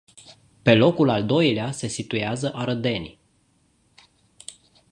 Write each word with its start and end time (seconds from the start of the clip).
Pe 0.61 0.75
locul 0.75 1.09
al 1.09 1.25
doilea 1.25 1.71
se 1.71 1.87
situează 1.87 2.51
arădenii. 2.53 3.19